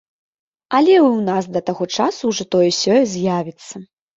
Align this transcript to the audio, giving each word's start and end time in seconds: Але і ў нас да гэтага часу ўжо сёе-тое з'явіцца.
Але 0.77 0.93
і 0.95 1.01
ў 1.09 1.27
нас 1.27 1.43
да 1.51 1.55
гэтага 1.59 1.89
часу 1.99 2.21
ўжо 2.33 2.43
сёе-тое 2.49 3.07
з'явіцца. 3.13 3.75